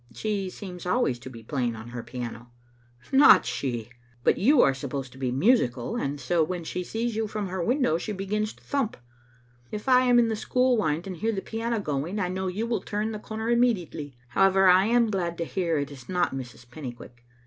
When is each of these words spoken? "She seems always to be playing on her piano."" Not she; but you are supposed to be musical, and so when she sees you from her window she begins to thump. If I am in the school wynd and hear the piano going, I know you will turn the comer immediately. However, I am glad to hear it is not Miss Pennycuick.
"She 0.15 0.49
seems 0.49 0.87
always 0.87 1.19
to 1.19 1.29
be 1.29 1.43
playing 1.43 1.75
on 1.75 1.89
her 1.89 2.01
piano."" 2.01 2.49
Not 3.11 3.45
she; 3.45 3.91
but 4.23 4.39
you 4.39 4.59
are 4.63 4.73
supposed 4.73 5.11
to 5.11 5.19
be 5.19 5.29
musical, 5.31 5.95
and 5.95 6.19
so 6.19 6.43
when 6.43 6.63
she 6.63 6.83
sees 6.83 7.15
you 7.15 7.27
from 7.27 7.49
her 7.49 7.63
window 7.63 7.99
she 7.99 8.11
begins 8.11 8.51
to 8.53 8.63
thump. 8.63 8.97
If 9.69 9.87
I 9.87 10.05
am 10.05 10.17
in 10.17 10.27
the 10.27 10.35
school 10.35 10.75
wynd 10.75 11.05
and 11.05 11.17
hear 11.17 11.31
the 11.31 11.39
piano 11.39 11.79
going, 11.79 12.17
I 12.17 12.29
know 12.29 12.47
you 12.47 12.65
will 12.65 12.81
turn 12.81 13.11
the 13.11 13.19
comer 13.19 13.51
immediately. 13.51 14.17
However, 14.29 14.67
I 14.67 14.85
am 14.87 15.11
glad 15.11 15.37
to 15.37 15.45
hear 15.45 15.77
it 15.77 15.91
is 15.91 16.09
not 16.09 16.33
Miss 16.33 16.65
Pennycuick. 16.65 17.23